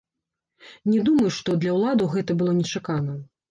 [0.91, 3.13] Не думаю, што для ўладаў гэта было нечакана.